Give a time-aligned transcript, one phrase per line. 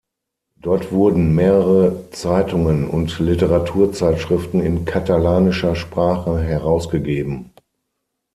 [0.59, 7.51] Dort wurden mehrere Zeitungen und Literaturzeitschriften in katalanischer Sprache herausgegeben.